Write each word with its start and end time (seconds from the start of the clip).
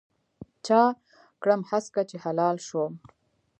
چا 0.65 0.81
کړم 1.41 1.61
هسکه 1.69 2.01
چې 2.09 2.17
هلال 2.25 2.57
شوم 2.67 2.93